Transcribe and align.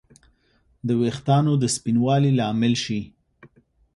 د 0.87 0.89
ویښتانو 1.01 1.53
د 1.61 1.63
سپینوالي 1.75 2.31
لامل 2.39 2.73
شي 2.83 3.01